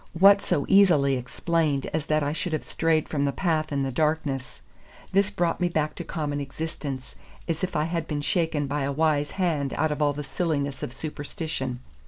[0.17, 3.91] What so easily explained as that I should have strayed from the path in the
[3.91, 4.63] darkness?
[5.11, 7.13] This brought me back to common existence,
[7.47, 10.81] as if I had been shaken by a wise hand out of all the silliness
[10.81, 11.81] of superstition.